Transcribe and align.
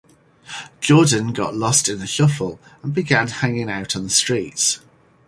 Jordan 0.79 1.31
got 1.31 1.53
"lost 1.55 1.87
in 1.87 1.99
the 1.99 2.07
shuffle"and 2.07 2.91
began 2.91 3.27
hanging 3.27 3.69
out 3.69 3.95
on 3.95 4.01
the 4.05 4.09
streets. 4.09 4.79